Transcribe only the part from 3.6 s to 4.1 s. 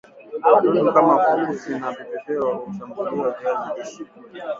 lishe